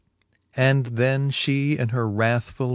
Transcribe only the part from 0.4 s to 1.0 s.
XIII. And